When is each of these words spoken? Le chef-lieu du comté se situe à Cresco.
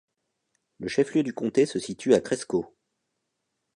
Le 0.79 0.87
chef-lieu 0.87 1.21
du 1.21 1.31
comté 1.31 1.67
se 1.67 1.77
situe 1.77 2.15
à 2.15 2.21
Cresco. 2.21 2.75